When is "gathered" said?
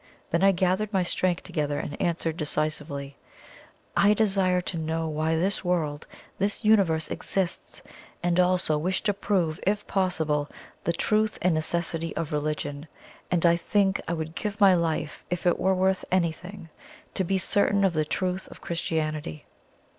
0.51-0.91